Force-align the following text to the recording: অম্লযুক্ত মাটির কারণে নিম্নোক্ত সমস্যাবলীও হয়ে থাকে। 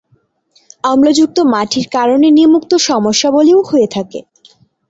অম্লযুক্ত 0.83 1.37
মাটির 1.53 1.85
কারণে 1.95 2.27
নিম্নোক্ত 2.37 2.71
সমস্যাবলীও 2.87 3.59
হয়ে 3.69 3.87
থাকে। 3.95 4.19